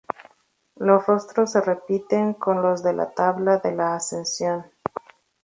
Los 0.77 1.05
rostros 1.05 1.51
se 1.51 1.61
repiten 1.61 2.33
con 2.33 2.63
los 2.63 2.81
de 2.81 2.93
la 2.93 3.11
tabla 3.13 3.57
de 3.59 3.75
la 3.75 3.93
Ascensión. 3.93 4.65